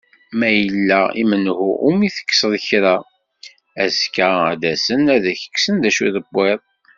Ma 0.37 0.49
yella 0.61 1.01
i 1.21 1.23
menhu 1.29 1.69
umi 1.89 2.07
tekseḍ 2.15 2.53
kra, 2.67 2.95
azekka 3.83 4.29
ad 4.51 4.57
d-asen 4.61 5.03
ad 5.15 5.23
ak-ksen 5.31 5.75
d 5.79 5.85
acu 5.89 6.07
tewwiḍ. 6.15 6.61